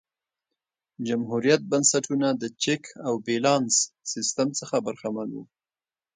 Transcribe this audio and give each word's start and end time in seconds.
جمهوريت 1.07 1.61
بنسټونه 1.71 2.27
د 2.41 2.43
چک 2.63 2.83
او 3.07 3.13
بیلانس 3.25 3.73
سیستم 4.13 4.47
څخه 4.59 4.75
برخمن 4.87 5.29
وو. 5.33 5.43